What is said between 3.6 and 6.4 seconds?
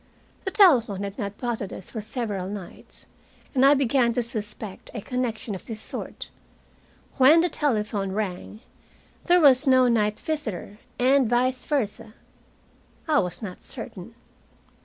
I began to suspect a connection of this sort: